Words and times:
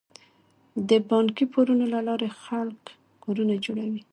د 0.89 0.91
بانکي 1.09 1.45
پورونو 1.53 1.85
له 1.93 1.99
لارې 2.07 2.29
خلک 2.43 2.79
کورونه 3.23 3.55
جوړوي. 3.65 4.01